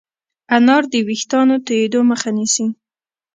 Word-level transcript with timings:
انار 0.55 0.83
د 0.91 0.93
ويښتانو 1.07 1.55
تویدو 1.65 1.99
مخه 2.11 2.29
نیسي. 2.37 2.65